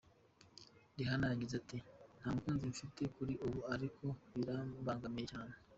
[0.97, 1.77] Rihanna yagize ati:
[2.19, 5.53] “Ntamukunzi mfite kuri ubu, ariko birambangamiye cyane.